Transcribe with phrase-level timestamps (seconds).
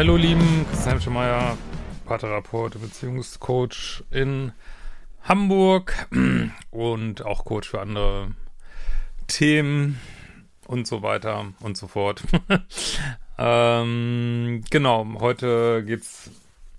[0.00, 1.58] Hallo lieben, Christian Schemeier,
[2.06, 4.52] Paartherapeut, Beziehungscoach in
[5.24, 6.08] Hamburg
[6.70, 8.28] und auch Coach für andere
[9.26, 10.00] Themen
[10.66, 12.22] und so weiter und so fort.
[13.38, 16.30] ähm, genau, heute geht's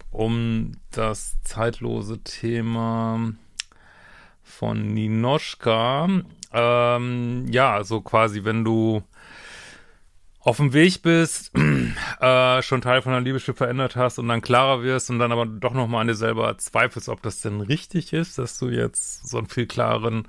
[0.10, 3.34] um das zeitlose Thema
[4.42, 6.10] von Ninoschka.
[6.52, 9.04] Ähm, ja, also quasi, wenn du
[10.44, 11.52] auf dem Weg bist,
[12.20, 15.46] äh, schon Teil von deinem Liebeschiff verändert hast und dann klarer wirst und dann aber
[15.46, 19.38] doch nochmal an dir selber zweifelst, ob das denn richtig ist, dass du jetzt so
[19.38, 20.28] einen viel klareren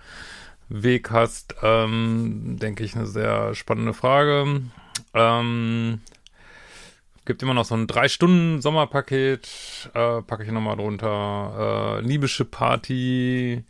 [0.69, 4.62] Weg hast, ähm, denke ich, eine sehr spannende Frage.
[5.14, 6.00] Ähm,
[7.24, 11.98] gibt immer noch so ein drei Stunden Sommerpaket, äh, packe ich nochmal drunter.
[11.98, 13.64] Äh, Liebeschiff Party,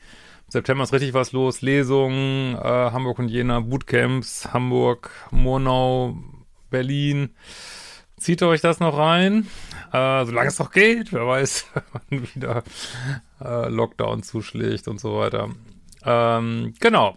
[0.53, 1.63] September ist richtig was los.
[1.63, 6.19] Lesungen, äh, Hamburg und Jena, Bootcamps, Hamburg, Murnau,
[6.69, 7.31] Berlin.
[8.19, 9.47] Zieht euch das noch rein,
[9.93, 11.11] äh, solange es noch geht.
[11.11, 12.65] Wer weiß, wann wieder
[13.43, 15.49] äh, Lockdown zuschlägt und so weiter.
[16.05, 17.17] Ähm, genau.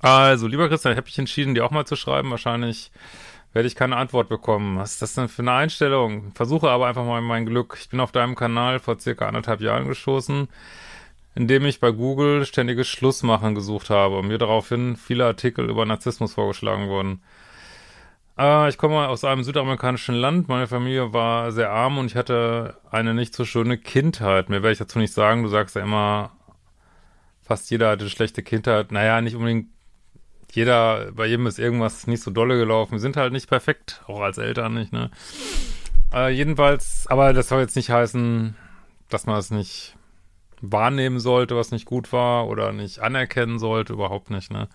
[0.00, 2.30] Also, lieber Christian, ich habe mich entschieden, dir auch mal zu schreiben.
[2.30, 2.92] Wahrscheinlich
[3.52, 4.78] werde ich keine Antwort bekommen.
[4.78, 6.30] Was ist das denn für eine Einstellung?
[6.32, 7.76] Versuche aber einfach mal mein Glück.
[7.80, 10.48] Ich bin auf deinem Kanal vor circa anderthalb Jahren gestoßen,
[11.38, 16.34] indem ich bei Google ständiges Schlussmachen gesucht habe und mir daraufhin viele Artikel über Narzissmus
[16.34, 17.22] vorgeschlagen wurden.
[18.36, 20.48] Äh, ich komme aus einem südamerikanischen Land.
[20.48, 24.48] Meine Familie war sehr arm und ich hatte eine nicht so schöne Kindheit.
[24.48, 25.44] Mehr werde ich dazu nicht sagen.
[25.44, 26.32] Du sagst ja immer,
[27.40, 28.90] fast jeder hatte eine schlechte Kindheit.
[28.90, 29.68] Naja, nicht unbedingt
[30.50, 32.92] jeder, bei jedem ist irgendwas nicht so dolle gelaufen.
[32.94, 35.12] Wir sind halt nicht perfekt, auch als Eltern nicht, ne?
[36.12, 38.56] Äh, jedenfalls, aber das soll jetzt nicht heißen,
[39.08, 39.97] dass man es nicht
[40.60, 44.68] wahrnehmen sollte, was nicht gut war oder nicht anerkennen sollte, überhaupt nicht, ne?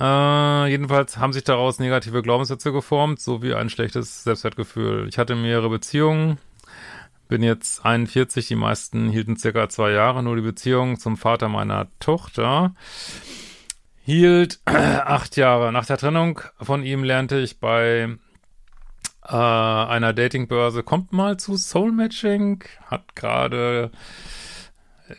[0.00, 5.06] Äh, jedenfalls haben sich daraus negative Glaubenssätze geformt, sowie ein schlechtes Selbstwertgefühl.
[5.08, 6.38] Ich hatte mehrere Beziehungen,
[7.28, 11.88] bin jetzt 41, die meisten hielten circa zwei Jahre, nur die Beziehung zum Vater meiner
[12.00, 12.74] Tochter
[14.04, 15.72] hielt acht Jahre.
[15.72, 18.16] Nach der Trennung von ihm lernte ich bei
[19.24, 23.90] äh, einer Datingbörse, kommt mal zu Soul Matching, hat gerade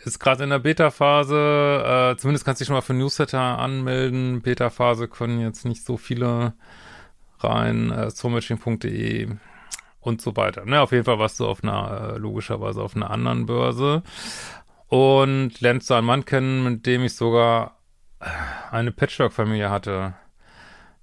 [0.05, 2.13] ist gerade in der Beta-Phase.
[2.13, 4.41] Äh, zumindest kannst du dich schon mal für Newsletter anmelden.
[4.41, 6.53] Beta-Phase können jetzt nicht so viele
[7.39, 7.91] rein.
[7.91, 9.35] Äh, soulmatching.de
[9.99, 10.65] und so weiter.
[10.65, 14.03] Ne, auf jeden Fall warst du auf einer, äh, logischerweise auf einer anderen Börse.
[14.87, 17.77] Und lernst du einen Mann kennen, mit dem ich sogar
[18.19, 18.25] äh,
[18.71, 20.13] eine Patchwork-Familie hatte.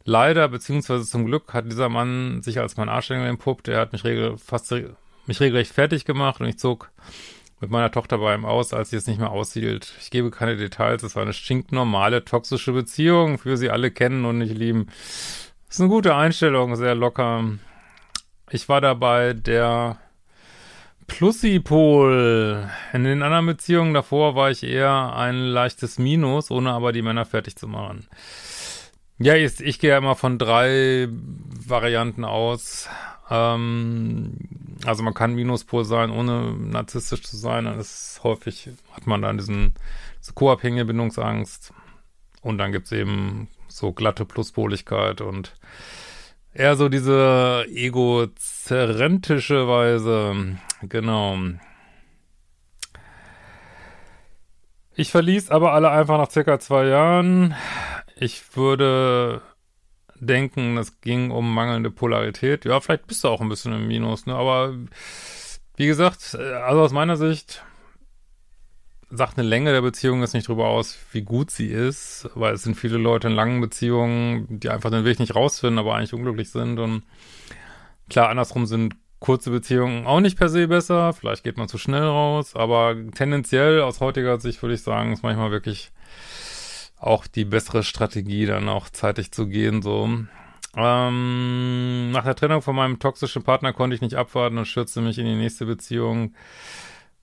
[0.04, 3.68] Leider, beziehungsweise zum Glück, hat dieser Mann sich als mein Arschengel entpuppt.
[3.68, 4.72] Er hat mich regel fast
[5.26, 6.90] mich regelrecht fertig gemacht und ich zog
[7.60, 9.92] mit meiner Tochter bei ihm aus, als sie es nicht mehr aushielt.
[10.00, 14.38] Ich gebe keine Details, es war eine stinknormale, toxische Beziehung, für sie alle kennen und
[14.38, 14.86] nicht lieben.
[15.66, 17.44] Das ist eine gute Einstellung, sehr locker.
[18.50, 19.98] Ich war dabei der
[21.06, 22.68] Plusipol.
[22.92, 27.26] In den anderen Beziehungen davor war ich eher ein leichtes Minus, ohne aber die Männer
[27.26, 28.08] fertig zu machen.
[29.18, 32.88] Ja, ich, ich gehe ja immer von drei Varianten aus.
[33.30, 34.32] Ähm,
[34.84, 37.64] also man kann Minuspol sein, ohne narzisstisch zu sein.
[37.64, 39.74] Dann ist häufig, hat man dann diesen,
[40.20, 41.72] diese co-abhängige Bindungsangst.
[42.42, 45.54] Und dann gibt's eben so glatte Pluspoligkeit und
[46.52, 50.58] eher so diese egozerrentische Weise.
[50.82, 51.38] Genau.
[54.94, 57.54] Ich verließ aber alle einfach nach circa zwei Jahren.
[58.16, 59.42] Ich würde
[60.20, 62.64] denken, es ging um mangelnde Polarität.
[62.64, 64.34] Ja, vielleicht bist du auch ein bisschen im Minus, ne?
[64.34, 64.74] Aber
[65.76, 67.64] wie gesagt, äh, also aus meiner Sicht
[69.10, 72.62] sagt eine Länge der Beziehung jetzt nicht drüber aus, wie gut sie ist, weil es
[72.62, 76.50] sind viele Leute in langen Beziehungen, die einfach den Weg nicht rausfinden, aber eigentlich unglücklich
[76.50, 76.78] sind.
[76.78, 77.02] Und
[78.08, 81.12] klar, andersrum sind kurze Beziehungen auch nicht per se besser.
[81.12, 85.22] Vielleicht geht man zu schnell raus, aber tendenziell aus heutiger Sicht würde ich sagen, ist
[85.22, 85.90] manchmal wirklich
[87.00, 90.08] auch die bessere Strategie, dann auch zeitig zu gehen, so.
[90.76, 95.18] Ähm, nach der Trennung von meinem toxischen Partner konnte ich nicht abwarten und stürzte mich
[95.18, 96.34] in die nächste Beziehung.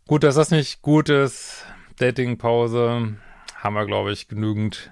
[0.06, 1.66] Gut, dass das nicht gut ist.
[1.98, 3.16] Datingpause
[3.56, 4.92] haben wir, glaube ich, genügend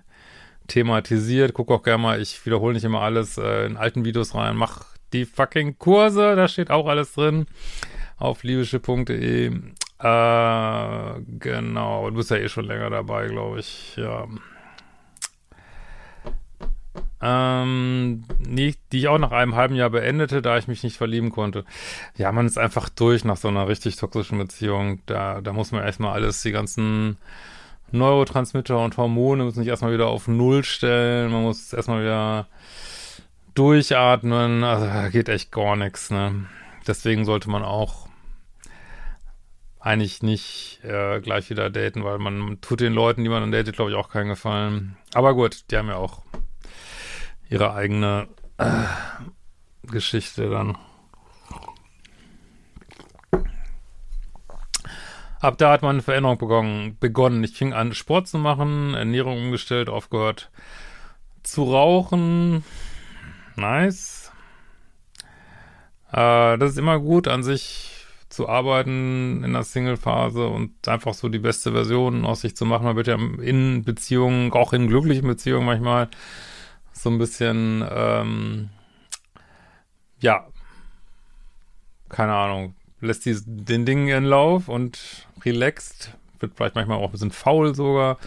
[0.67, 1.53] thematisiert.
[1.53, 4.55] Guck auch gerne mal, ich wiederhole nicht immer alles äh, in alten Videos rein.
[4.55, 7.47] Mach die fucking Kurse, da steht auch alles drin.
[8.17, 9.47] Auf liebische.de.
[9.99, 13.95] Äh, genau, du bist ja eh schon länger dabei, glaube ich.
[13.97, 14.27] Ja.
[17.21, 21.31] Ähm, die, die ich auch nach einem halben Jahr beendete, da ich mich nicht verlieben
[21.31, 21.63] konnte.
[22.17, 24.99] Ja, man ist einfach durch nach so einer richtig toxischen Beziehung.
[25.05, 27.17] Da, da muss man erstmal alles, die ganzen
[27.91, 31.31] Neurotransmitter und Hormone müssen sich erstmal wieder auf Null stellen.
[31.31, 32.47] Man muss erstmal wieder
[33.53, 34.63] durchatmen.
[34.63, 36.45] Also geht echt gar nichts, ne?
[36.87, 38.07] Deswegen sollte man auch
[39.79, 43.75] eigentlich nicht äh, gleich wieder daten, weil man tut den Leuten, die man dann datet,
[43.75, 44.97] glaube ich, auch keinen Gefallen.
[45.13, 46.23] Aber gut, die haben ja auch
[47.49, 48.27] ihre eigene
[48.57, 48.83] äh,
[49.83, 50.77] Geschichte dann.
[55.39, 56.97] Ab da hat man eine Veränderung begonnen.
[56.99, 57.43] begonnen.
[57.43, 60.49] Ich fing an, Sport zu machen, Ernährung umgestellt, aufgehört
[61.43, 62.63] zu rauchen.
[63.55, 64.31] Nice.
[66.11, 67.91] Äh, das ist immer gut, an sich
[68.29, 72.85] zu arbeiten in der Single-Phase und einfach so die beste Version aus sich zu machen.
[72.85, 76.09] Man wird ja in Beziehungen, auch in glücklichen Beziehungen manchmal,
[76.95, 78.69] so ein bisschen, ähm,
[80.19, 80.47] ja,
[82.09, 87.11] keine Ahnung, lässt die, den Dingen ihren Lauf und relaxed, wird vielleicht manchmal auch ein
[87.11, 88.17] bisschen faul sogar.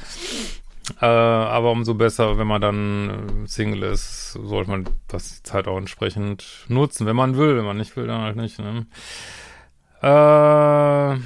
[1.00, 5.68] Äh, aber umso besser, wenn man dann äh, Single ist, sollte man das die Zeit
[5.68, 7.56] auch entsprechend nutzen, wenn man will.
[7.56, 8.58] Wenn man nicht will, dann halt nicht.
[8.58, 8.86] Ne?
[10.00, 11.18] Äh,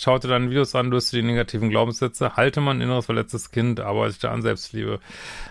[0.00, 3.80] Schau dir deine Videos an, löst du die negativen Glaubenssätze, halte mein inneres verletztes Kind,
[3.80, 5.00] arbeite an Selbstliebe.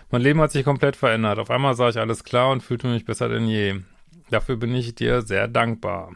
[0.09, 1.37] Mein Leben hat sich komplett verändert.
[1.37, 3.81] Auf einmal sah ich alles klar und fühlte mich besser denn je.
[4.29, 6.13] Dafür bin ich dir sehr dankbar.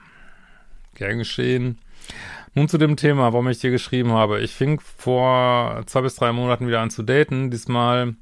[0.96, 1.80] Gern geschehen.
[2.54, 4.40] Nun zu dem Thema, warum ich dir geschrieben habe.
[4.40, 8.16] Ich fing vor zwei bis drei Monaten wieder an zu daten, diesmal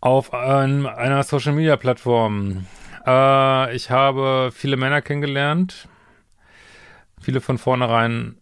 [0.00, 2.66] auf ein, einer Social Media Plattform.
[3.06, 5.86] Äh, ich habe viele Männer kennengelernt,
[7.20, 8.34] viele von vornherein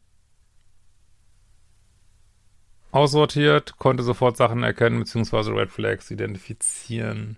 [2.90, 7.36] aussortiert, konnte sofort Sachen erkennen, beziehungsweise Red Flags identifizieren.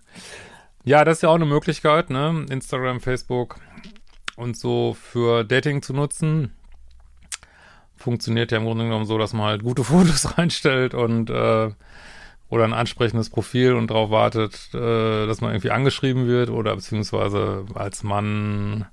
[0.83, 2.45] Ja, das ist ja auch eine Möglichkeit, ne?
[2.49, 3.57] Instagram, Facebook
[4.35, 6.53] und so für Dating zu nutzen.
[7.95, 11.71] Funktioniert ja im Grunde genommen so, dass man halt gute Fotos reinstellt und äh,
[12.49, 17.65] oder ein ansprechendes Profil und darauf wartet, äh, dass man irgendwie angeschrieben wird oder beziehungsweise
[17.75, 18.85] als Mann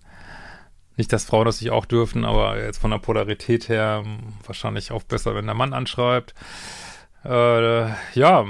[0.99, 4.05] nicht, dass Frauen das sich auch dürfen, aber jetzt von der Polarität her
[4.45, 6.35] wahrscheinlich auch besser, wenn der Mann anschreibt.
[7.25, 8.45] Äh, ja,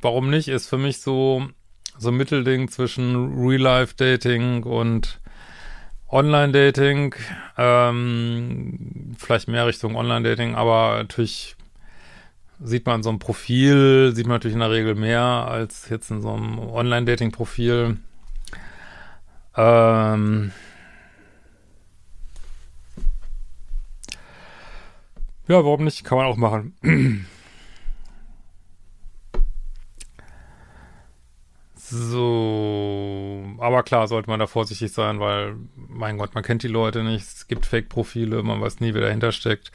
[0.00, 0.48] warum nicht?
[0.48, 1.48] Ist für mich so
[1.98, 5.20] so ein Mittelding zwischen Real-Life-Dating und
[6.08, 7.14] Online-Dating.
[7.56, 11.56] Ähm, vielleicht mehr Richtung Online-Dating, aber natürlich
[12.60, 16.22] sieht man so ein Profil, sieht man natürlich in der Regel mehr als jetzt in
[16.22, 17.98] so einem Online-Dating-Profil.
[19.56, 20.52] Ähm,
[25.48, 26.04] Ja, warum nicht?
[26.04, 26.74] Kann man auch machen.
[31.74, 37.02] So, aber klar, sollte man da vorsichtig sein, weil, mein Gott, man kennt die Leute
[37.02, 39.72] nicht, es gibt Fake-Profile, man weiß nie, wer dahinter steckt.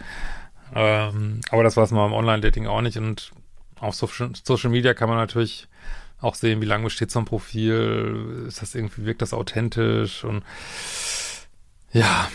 [0.75, 3.31] Ähm, aber das weiß man beim Online-Dating auch nicht und
[3.79, 5.67] auf Social Media kann man natürlich
[6.21, 10.43] auch sehen, wie lange besteht so ein Profil, ist das irgendwie, wirkt das authentisch und
[11.91, 12.29] ja,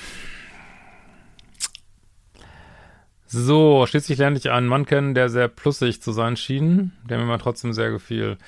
[3.30, 7.26] so, schließlich lernte ich einen Mann kennen, der sehr plussig zu sein schien, der mir
[7.26, 8.38] mal trotzdem sehr gefiel.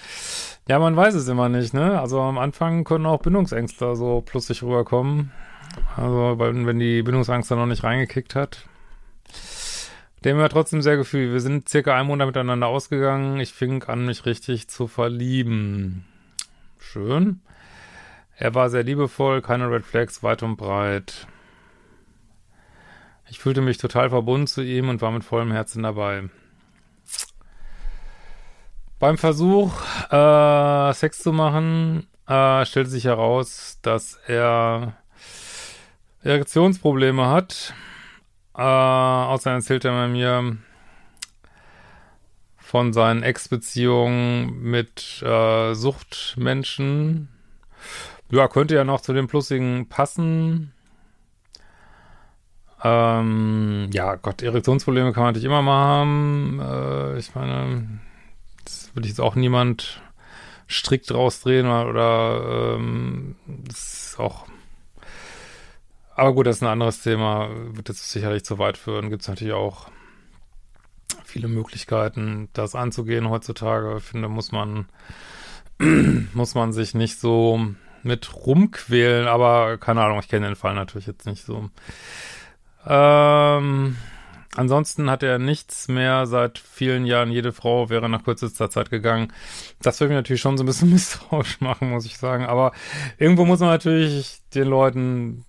[0.68, 2.00] Ja, man weiß es immer nicht, ne?
[2.00, 5.32] Also am Anfang können auch Bindungsängstler so plussig rüberkommen.
[5.96, 8.64] Also, wenn die Bindungsangst da noch nicht reingekickt hat.
[10.24, 11.32] Der mir trotzdem sehr gefühlt.
[11.32, 13.38] Wir sind circa einen Monat miteinander ausgegangen.
[13.38, 16.06] Ich fing an, mich richtig zu verlieben.
[16.78, 17.40] Schön.
[18.36, 21.26] Er war sehr liebevoll, keine Red Flags, weit und breit.
[23.30, 26.28] Ich fühlte mich total verbunden zu ihm und war mit vollem Herzen dabei.
[28.98, 29.72] Beim Versuch,
[30.10, 34.96] äh, Sex zu machen, äh, stellte sich heraus, dass er
[36.22, 37.72] Erektionsprobleme hat.
[38.56, 40.56] Äh, außerdem erzählte er mir
[42.56, 47.28] von seinen Ex-Beziehungen mit äh, Suchtmenschen.
[48.30, 50.72] Ja, könnte ja noch zu den Plussigen passen.
[52.82, 56.60] Ähm, ja, Gott, Erektionsprobleme kann man natürlich immer mal haben.
[56.60, 58.00] Äh, ich meine,
[58.64, 60.00] das würde ich jetzt auch niemand
[60.68, 64.46] strikt rausdrehen oder, oder ähm, das ist auch.
[66.14, 67.48] Aber gut, das ist ein anderes Thema.
[67.72, 69.10] Wird jetzt sicherlich zu weit führen.
[69.10, 69.88] Gibt es natürlich auch
[71.24, 73.96] viele Möglichkeiten, das anzugehen heutzutage.
[73.98, 74.86] Ich finde, muss man,
[76.34, 77.60] muss man sich nicht so
[78.02, 81.70] mit rumquälen, aber keine Ahnung, ich kenne den Fall natürlich jetzt nicht so.
[82.86, 83.96] Ähm,
[84.56, 87.30] ansonsten hat er nichts mehr seit vielen Jahren.
[87.30, 89.32] Jede Frau wäre nach kürzester Zeit gegangen.
[89.82, 92.46] Das würde mich natürlich schon so ein bisschen misstrauisch machen, muss ich sagen.
[92.46, 92.72] Aber
[93.18, 95.44] irgendwo muss man natürlich den Leuten,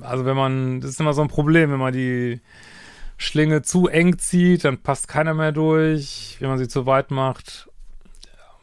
[0.00, 2.40] also wenn man, das ist immer so ein Problem, wenn man die
[3.18, 6.36] Schlinge zu eng zieht, dann passt keiner mehr durch.
[6.40, 7.68] Wenn man sie zu weit macht,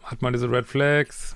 [0.03, 1.35] hat man diese Red Flags.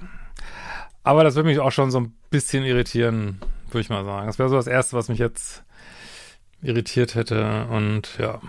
[1.04, 4.28] Aber das würde mich auch schon so ein bisschen irritieren, würde ich mal sagen.
[4.28, 5.64] Das wäre so das Erste, was mich jetzt
[6.64, 7.66] irritiert hätte.
[7.70, 8.40] Und ja.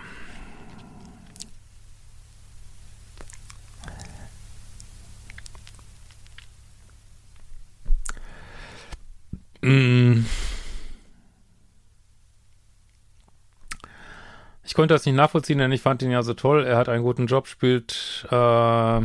[9.61, 10.25] Mm.
[14.63, 16.65] Ich konnte das nicht nachvollziehen, denn ich fand ihn ja so toll.
[16.65, 19.01] Er hat einen guten Job, spielt, äh,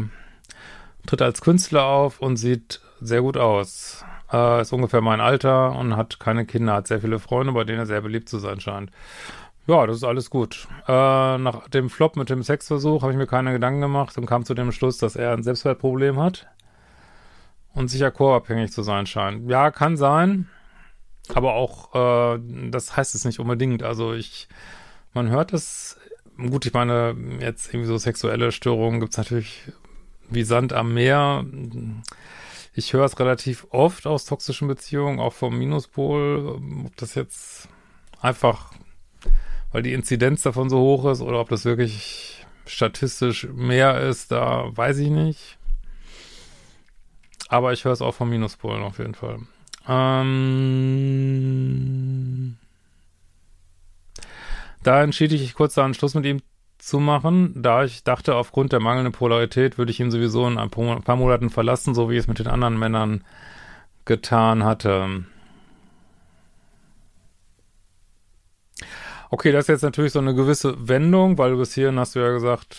[1.07, 4.05] tritt als Künstler auf und sieht sehr gut aus.
[4.33, 7.81] Äh, ist ungefähr mein Alter und hat keine Kinder, hat sehr viele Freunde, bei denen
[7.81, 8.91] er sehr beliebt zu sein scheint.
[9.67, 10.67] Ja, das ist alles gut.
[10.89, 10.93] Äh,
[11.39, 14.55] nach dem Flop mit dem Sexversuch habe ich mir keine Gedanken gemacht und kam zu
[14.55, 16.47] dem Schluss, dass er ein Selbstwertproblem hat
[17.75, 19.49] und sicher co-abhängig zu sein scheint.
[19.49, 20.49] Ja, kann sein,
[21.35, 23.83] aber auch, äh, das heißt es nicht unbedingt.
[23.83, 24.49] Also ich,
[25.13, 25.99] man hört es,
[26.37, 29.71] gut, ich meine, jetzt irgendwie so sexuelle Störungen gibt es natürlich
[30.29, 31.45] wie Sand am Meer.
[32.73, 37.69] Ich höre es relativ oft aus toxischen Beziehungen, auch vom Minuspol, ob das jetzt
[38.21, 38.73] einfach,
[39.73, 44.69] weil die Inzidenz davon so hoch ist oder ob das wirklich statistisch mehr ist, da
[44.71, 45.59] weiß ich nicht.
[47.49, 49.41] Aber ich höre es auch vom Minuspolen auf jeden Fall.
[49.89, 50.37] Ähm,
[54.85, 56.41] da entschied ich kurz einen Schluss mit ihm
[56.81, 60.71] zu machen, da ich dachte, aufgrund der mangelnden Polarität würde ich ihn sowieso in ein
[60.71, 63.25] paar Monaten verlassen, so wie ich es mit den anderen Männern
[64.05, 65.25] getan hatte.
[69.31, 72.31] Okay, das ist jetzt natürlich so eine gewisse Wendung, weil bis hierhin hast du ja
[72.31, 72.77] gesagt,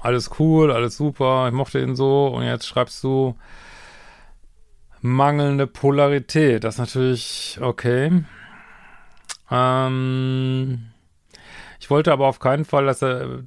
[0.00, 3.36] alles cool, alles super, ich mochte ihn so und jetzt schreibst du
[5.00, 6.64] mangelnde Polarität.
[6.64, 8.24] Das ist natürlich okay.
[9.50, 10.90] Ähm,
[11.84, 13.40] ich wollte aber auf keinen Fall, dass er,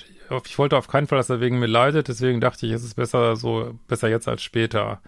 [0.46, 2.94] ich wollte auf keinen Fall, dass er wegen mir leidet, deswegen dachte ich, es ist
[2.94, 5.02] besser so, besser jetzt als später.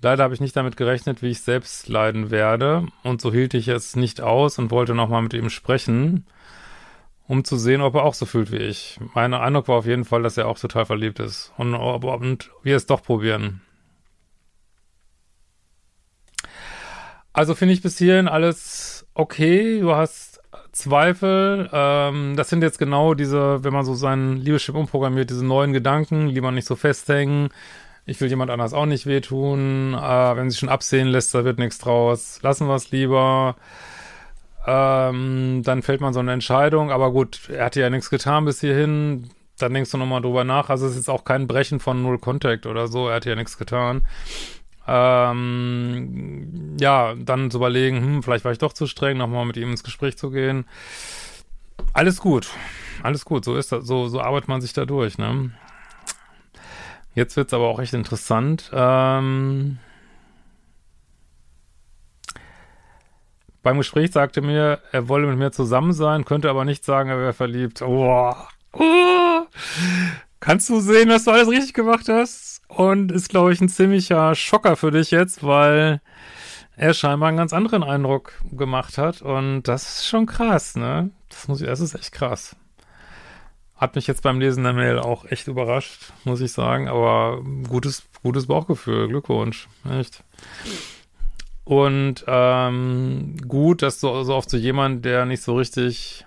[0.00, 3.66] Leider habe ich nicht damit gerechnet, wie ich selbst leiden werde, und so hielt ich
[3.66, 6.28] es nicht aus und wollte nochmal mit ihm sprechen,
[7.26, 9.00] um zu sehen, ob er auch so fühlt wie ich.
[9.12, 12.76] Mein Eindruck war auf jeden Fall, dass er auch total verliebt ist und, und wir
[12.76, 13.62] es doch probieren.
[17.32, 19.80] Also finde ich bis hierhin alles okay.
[19.80, 20.33] Du hast
[20.72, 21.68] Zweifel.
[21.72, 26.28] Ähm, das sind jetzt genau diese, wenn man so seinen Liebeschip umprogrammiert, diese neuen Gedanken,
[26.28, 27.48] lieber nicht so festhängen.
[28.06, 29.94] Ich will jemand anders auch nicht wehtun.
[29.94, 32.40] Äh, wenn sich schon absehen lässt, da wird nichts draus.
[32.42, 33.56] Lassen wir es lieber.
[34.66, 36.90] Ähm, dann fällt man so eine Entscheidung.
[36.90, 39.30] Aber gut, er hatte ja nichts getan bis hierhin.
[39.58, 40.68] Dann denkst du nochmal drüber nach.
[40.68, 43.08] Also es ist auch kein Brechen von Null Contact oder so.
[43.08, 44.02] Er hat ja nichts getan
[44.86, 49.70] ähm, ja, dann zu überlegen, hm, vielleicht war ich doch zu streng, nochmal mit ihm
[49.70, 50.66] ins Gespräch zu gehen.
[51.92, 52.50] Alles gut.
[53.02, 55.50] Alles gut, so ist das, so, so arbeitet man sich da durch, ne?
[57.14, 58.70] Jetzt wird's aber auch echt interessant.
[58.72, 59.78] Ähm,
[63.62, 67.18] beim Gespräch sagte mir, er wolle mit mir zusammen sein, könnte aber nicht sagen, er
[67.18, 67.82] wäre verliebt.
[67.82, 68.34] Oh.
[68.72, 69.40] Oh.
[70.40, 72.53] Kannst du sehen, dass du alles richtig gemacht hast?
[72.76, 76.00] Und ist, glaube ich, ein ziemlicher Schocker für dich jetzt, weil
[76.76, 79.22] er scheinbar einen ganz anderen Eindruck gemacht hat.
[79.22, 81.10] Und das ist schon krass, ne?
[81.28, 82.56] Das muss ich, das ist echt krass.
[83.76, 86.88] Hat mich jetzt beim Lesen der Mail auch echt überrascht, muss ich sagen.
[86.88, 89.08] Aber gutes, gutes Bauchgefühl.
[89.08, 89.68] Glückwunsch.
[89.88, 90.24] Echt.
[91.64, 96.26] Und ähm, gut, dass du so oft so jemand, der nicht so richtig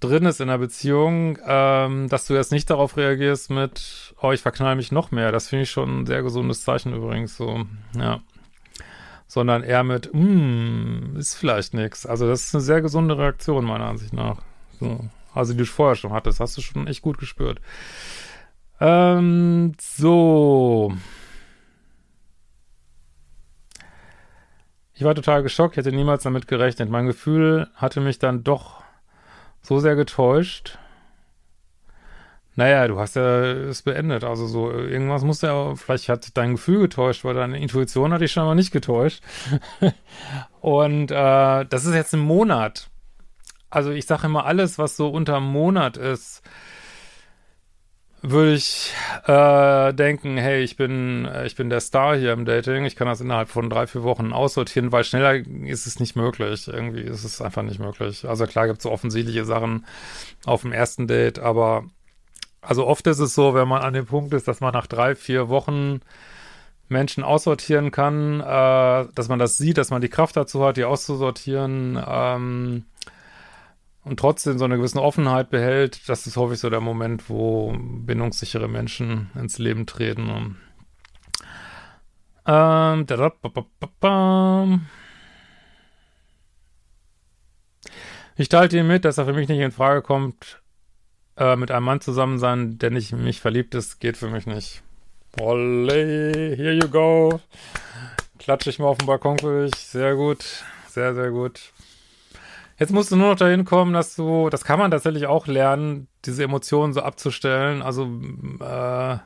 [0.00, 4.40] drin ist in der Beziehung, ähm, dass du jetzt nicht darauf reagierst mit, oh, ich
[4.40, 5.32] verknall mich noch mehr.
[5.32, 7.64] Das finde ich schon ein sehr gesundes Zeichen übrigens, so,
[7.96, 8.20] ja.
[9.26, 12.06] Sondern eher mit, hm, ist vielleicht nichts.
[12.06, 14.38] Also das ist eine sehr gesunde Reaktion, meiner Ansicht nach.
[14.80, 15.04] So.
[15.32, 17.60] Also die du vorher schon hattest, hast du schon echt gut gespürt.
[18.80, 20.92] Ähm, so.
[24.94, 26.90] Ich war total geschockt, hätte niemals damit gerechnet.
[26.90, 28.79] Mein Gefühl hatte mich dann doch
[29.62, 30.78] so sehr getäuscht.
[32.56, 34.24] Naja, du hast ja es beendet.
[34.24, 38.32] Also so, irgendwas muss ja, vielleicht hat dein Gefühl getäuscht, weil deine Intuition hat dich
[38.32, 39.22] schon mal nicht getäuscht.
[40.60, 42.90] Und äh, das ist jetzt ein Monat.
[43.70, 46.42] Also ich sage immer, alles, was so unter einem Monat ist,
[48.22, 48.92] würde ich
[49.26, 52.84] äh, denken, hey, ich bin, äh, ich bin der Star hier im Dating.
[52.84, 55.34] Ich kann das innerhalb von drei, vier Wochen aussortieren, weil schneller
[55.64, 56.68] ist es nicht möglich.
[56.68, 58.28] Irgendwie ist es einfach nicht möglich.
[58.28, 59.86] Also klar gibt es so offensichtliche Sachen
[60.44, 61.84] auf dem ersten Date, aber
[62.60, 65.14] also oft ist es so, wenn man an dem Punkt ist, dass man nach drei,
[65.14, 66.00] vier Wochen
[66.88, 70.84] Menschen aussortieren kann, äh, dass man das sieht, dass man die Kraft dazu hat, die
[70.84, 72.84] auszusortieren, ähm,
[74.04, 78.68] und trotzdem so eine gewisse Offenheit behält, das ist häufig so der Moment, wo bindungssichere
[78.68, 80.56] Menschen ins Leben treten.
[82.46, 83.06] Ähm,
[88.36, 90.62] ich teilte ihm mit, dass er für mich nicht in Frage kommt,
[91.36, 94.46] äh, mit einem Mann zusammen sein, der nicht in mich verliebt ist, geht für mich
[94.46, 94.82] nicht.
[95.38, 97.40] Olé, here you go.
[98.38, 99.76] Klatsche ich mal auf den Balkon für dich.
[99.76, 100.64] Sehr gut.
[100.88, 101.72] Sehr, sehr gut.
[102.80, 106.08] Jetzt musst du nur noch dahin kommen, dass du, das kann man tatsächlich auch lernen,
[106.24, 107.82] diese Emotionen so abzustellen.
[107.82, 108.08] Also
[108.58, 109.18] äh,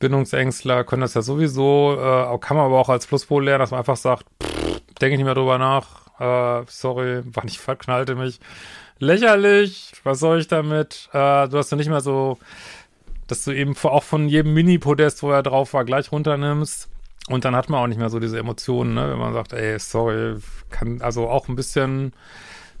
[0.00, 3.78] Bindungsängstler können das ja sowieso, äh, kann man aber auch als Pluspol lernen, dass man
[3.78, 4.26] einfach sagt,
[5.00, 8.40] denke ich nicht mehr drüber nach, äh, sorry, war nicht verknallte mich.
[8.98, 11.10] Lächerlich, was soll ich damit?
[11.12, 12.38] Äh, du hast ja nicht mehr so,
[13.28, 16.88] dass du eben auch von jedem Mini-Podest, wo er drauf war, gleich runternimmst.
[17.28, 19.10] Und dann hat man auch nicht mehr so diese Emotionen, ne?
[19.10, 20.36] wenn man sagt, ey, sorry,
[20.70, 22.12] kann also auch ein bisschen,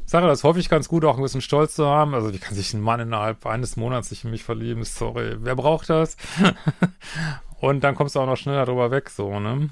[0.04, 2.14] Sache, das häufig ganz gut, auch ein bisschen Stolz zu haben.
[2.14, 4.84] Also, wie kann sich ein Mann innerhalb eines Monats sich in mich verlieben?
[4.84, 6.16] Sorry, wer braucht das?
[7.60, 9.70] Und dann kommst du auch noch schneller drüber weg, so, ne?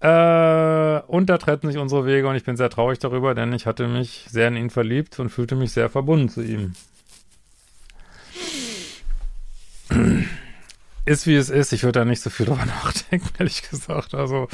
[0.00, 3.66] Äh, und da trennten sich unsere Wege und ich bin sehr traurig darüber, denn ich
[3.66, 6.72] hatte mich sehr in ihn verliebt und fühlte mich sehr verbunden zu ihm
[11.10, 11.72] ist wie es ist.
[11.72, 14.14] Ich würde da nicht so viel drüber nachdenken, ehrlich gesagt.
[14.14, 14.48] Also,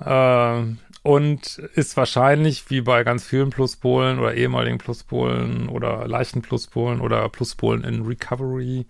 [0.00, 0.62] äh,
[1.02, 7.26] und ist wahrscheinlich wie bei ganz vielen Pluspolen oder ehemaligen Pluspolen oder leichten Pluspolen oder
[7.28, 8.86] Pluspolen in Recovery,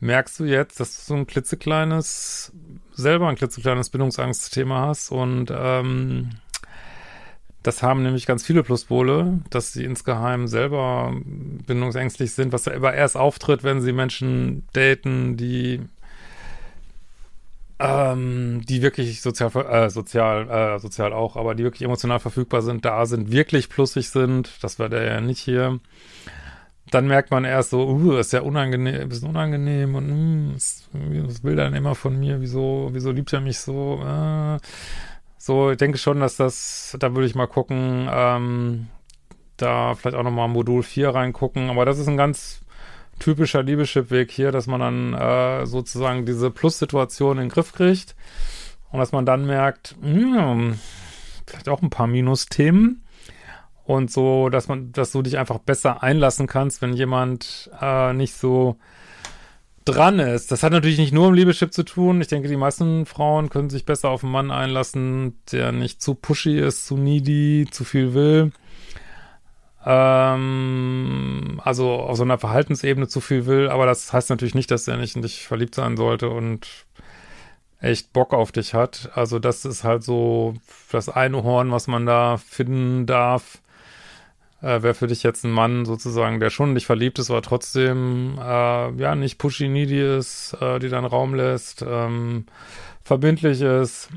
[0.00, 2.52] merkst du jetzt, dass du so ein klitzekleines,
[2.92, 6.30] selber ein klitzekleines Bindungsangstthema hast und ähm,
[7.66, 13.16] das haben nämlich ganz viele Pluspole, dass sie insgeheim selber bindungsängstlich sind, was immer erst
[13.16, 15.80] auftritt, wenn sie Menschen daten, die
[17.78, 22.84] ähm, die wirklich sozial, äh, sozial, äh, sozial auch, aber die wirklich emotional verfügbar sind,
[22.84, 25.80] da sind, wirklich plussig sind, das war der ja nicht hier.
[26.90, 30.54] Dann merkt man erst so, uh, ist ja unangenehm, ein bisschen unangenehm und uh,
[31.26, 34.58] was will er denn immer von mir, wieso, wieso liebt er mich so, äh,
[35.38, 38.88] so, ich denke schon, dass das, da würde ich mal gucken, ähm,
[39.56, 41.70] da vielleicht auch nochmal Modul 4 reingucken.
[41.70, 42.62] Aber das ist ein ganz
[43.18, 48.14] typischer Liebeschip-Weg hier, dass man dann äh, sozusagen diese Plus-Situation in den Griff kriegt
[48.90, 50.78] und dass man dann merkt, mh, hm,
[51.46, 53.02] vielleicht auch ein paar Minus-Themen
[53.84, 58.34] und so, dass man, dass du dich einfach besser einlassen kannst, wenn jemand äh, nicht
[58.34, 58.76] so
[59.86, 60.52] dran ist.
[60.52, 62.20] Das hat natürlich nicht nur im Liebeschip zu tun.
[62.20, 66.14] Ich denke, die meisten Frauen können sich besser auf einen Mann einlassen, der nicht zu
[66.14, 68.52] pushy ist, zu needy, zu viel will.
[69.84, 74.88] Ähm, also auf so einer Verhaltensebene zu viel will, aber das heißt natürlich nicht, dass
[74.88, 76.66] er nicht in dich verliebt sein sollte und
[77.80, 79.10] echt Bock auf dich hat.
[79.14, 80.54] Also das ist halt so
[80.90, 83.60] das eine Horn, was man da finden darf
[84.62, 88.38] äh, wäre für dich jetzt ein Mann sozusagen, der schon nicht verliebt ist, aber trotzdem
[88.38, 92.46] äh, ja nicht pushy needy ist, äh, die dann Raum lässt, ähm,
[93.02, 94.10] verbindlich ist.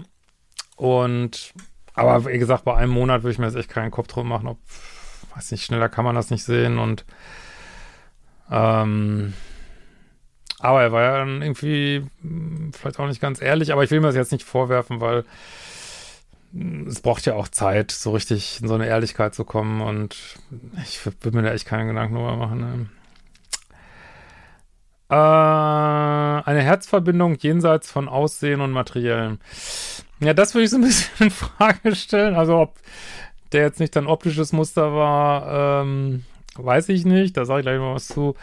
[0.76, 1.54] Und
[1.94, 4.48] aber wie gesagt, bei einem Monat würde ich mir jetzt echt keinen Kopf drum machen,
[4.48, 4.58] ob,
[5.36, 7.06] weiß nicht, schneller kann man das nicht sehen und
[8.50, 9.34] ähm,
[10.60, 14.08] aber er war ja irgendwie hm, vielleicht auch nicht ganz ehrlich, aber ich will mir
[14.08, 15.26] das jetzt nicht vorwerfen, weil
[16.88, 20.18] es braucht ja auch Zeit, so richtig in so eine Ehrlichkeit zu kommen und
[20.84, 22.60] ich würde mir da echt keine Gedanken drüber machen.
[22.60, 22.90] Ne?
[25.10, 29.40] Äh, eine Herzverbindung jenseits von Aussehen und Materiellen.
[30.20, 32.36] Ja, das würde ich so ein bisschen in Frage stellen.
[32.36, 32.76] Also ob
[33.52, 37.38] der jetzt nicht ein optisches Muster war, ähm, weiß ich nicht.
[37.38, 38.36] Da sage ich gleich mal was zu.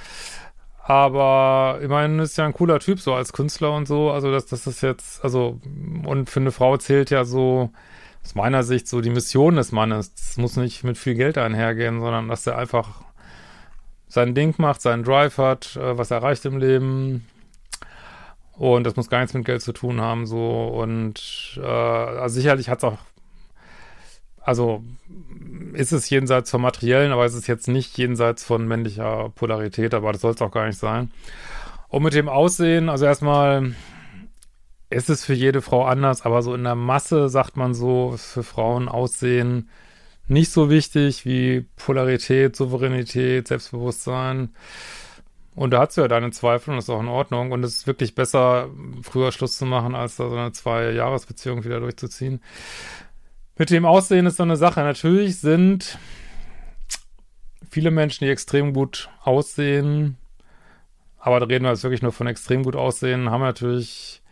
[0.88, 4.12] Aber ich meine, ist ja ein cooler Typ, so als Künstler und so.
[4.12, 5.60] Also, dass das ist jetzt, also,
[6.04, 7.70] und für eine Frau zählt ja so
[8.22, 10.14] aus meiner Sicht so die Mission des Mannes.
[10.14, 13.02] Das muss nicht mit viel Geld einhergehen, sondern dass er einfach
[14.08, 17.26] sein Ding macht, seinen Drive hat, äh, was er erreicht im Leben.
[18.52, 20.68] Und das muss gar nichts mit Geld zu tun haben, so.
[20.68, 22.98] Und äh, also sicherlich hat es auch,
[24.46, 24.84] also
[25.72, 30.12] ist es jenseits vom Materiellen, aber es ist jetzt nicht jenseits von männlicher Polarität, aber
[30.12, 31.10] das soll es auch gar nicht sein.
[31.88, 33.74] Und mit dem Aussehen, also erstmal
[34.88, 38.26] ist es für jede Frau anders, aber so in der Masse sagt man so, ist
[38.26, 39.68] für Frauen Aussehen
[40.28, 44.50] nicht so wichtig wie Polarität, Souveränität, Selbstbewusstsein.
[45.56, 47.50] Und da hat du ja deine Zweifel und das ist auch in Ordnung.
[47.50, 48.68] Und es ist wirklich besser,
[49.02, 52.40] früher Schluss zu machen, als da so eine Zwei-Jahres-Beziehung wieder durchzuziehen.
[53.58, 54.80] Mit dem Aussehen ist so eine Sache.
[54.80, 55.98] Natürlich sind
[57.70, 60.16] viele Menschen, die extrem gut aussehen,
[61.18, 64.22] aber da reden wir jetzt wirklich nur von extrem gut aussehen, haben natürlich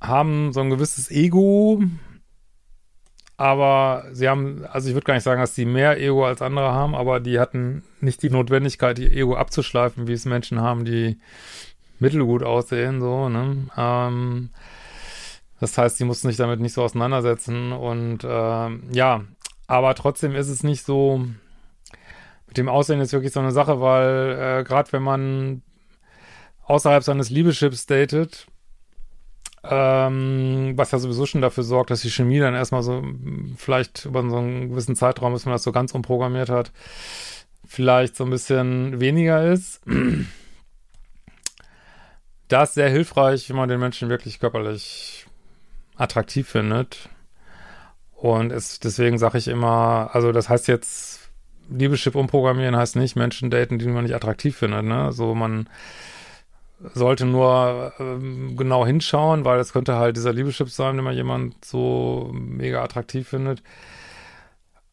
[0.00, 1.82] haben so ein gewisses Ego,
[3.36, 6.72] aber sie haben, also ich würde gar nicht sagen, dass sie mehr Ego als andere
[6.72, 11.18] haben, aber die hatten nicht die Notwendigkeit, ihr Ego abzuschleifen, wie es Menschen haben, die
[11.98, 13.68] mittelgut aussehen, so, ne?
[13.76, 14.50] Ähm,
[15.60, 19.24] das heißt, sie mussten sich damit nicht so auseinandersetzen und ähm, ja,
[19.66, 21.24] aber trotzdem ist es nicht so,
[22.46, 25.62] mit dem Aussehen ist wirklich so eine Sache, weil äh, gerade wenn man
[26.64, 28.46] außerhalb seines Liebeschips datet,
[29.64, 33.02] ähm, was ja sowieso schon dafür sorgt, dass die Chemie dann erstmal so,
[33.56, 36.70] vielleicht über so einen gewissen Zeitraum, bis man das so ganz umprogrammiert hat,
[37.64, 39.80] vielleicht so ein bisschen weniger ist.
[42.48, 45.15] Das ist sehr hilfreich, wenn man den Menschen wirklich körperlich
[45.96, 47.08] attraktiv findet.
[48.14, 51.30] Und es, deswegen sage ich immer, also das heißt jetzt,
[51.68, 55.12] Liebeschip umprogrammieren heißt nicht Menschen daten, die man nicht attraktiv findet, ne?
[55.12, 55.68] So man
[56.94, 61.64] sollte nur ähm, genau hinschauen, weil es könnte halt dieser Liebeschip sein, den man jemand
[61.64, 63.62] so mega attraktiv findet.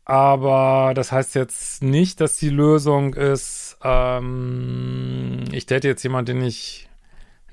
[0.06, 6.48] Aber das heißt jetzt nicht, dass die Lösung ist, ähm, ich date jetzt jemanden, den
[6.48, 6.90] ich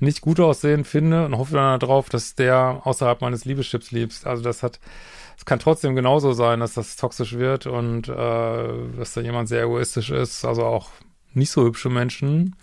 [0.01, 4.27] nicht gut aussehen finde und hoffe dann darauf, dass der außerhalb meines Liebeschips liebst.
[4.27, 4.79] Also das hat,
[5.37, 9.63] es kann trotzdem genauso sein, dass das toxisch wird und äh, dass da jemand sehr
[9.63, 10.89] egoistisch ist, also auch
[11.33, 12.55] nicht so hübsche Menschen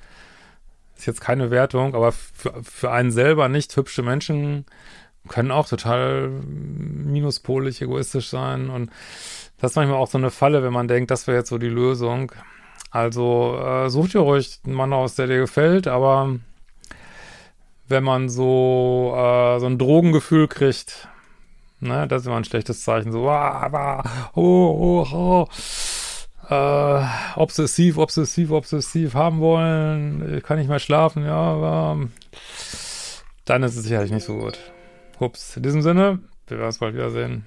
[0.98, 4.66] ist jetzt keine Wertung, aber für, für einen selber nicht hübsche Menschen
[5.28, 8.68] können auch total minuspolig, egoistisch sein.
[8.68, 8.90] Und
[9.60, 11.68] das ist manchmal auch so eine Falle, wenn man denkt, das wäre jetzt so die
[11.68, 12.32] Lösung.
[12.90, 16.36] Also äh, sucht ihr ruhig einen Mann aus, der dir gefällt, aber
[17.88, 21.08] wenn man so, äh, so ein Drogengefühl kriegt,
[21.80, 23.12] ne, das ist immer ein schlechtes Zeichen.
[23.12, 24.02] So, ah,
[24.34, 25.48] oh, oh, oh
[26.50, 27.04] äh,
[27.36, 32.08] obsessiv, obsessiv, obsessiv haben wollen, kann nicht mehr schlafen, ja, aber
[33.44, 34.58] dann ist es sicherlich nicht so gut.
[35.18, 37.46] Ups, in diesem Sinne, wir werden uns bald wiedersehen.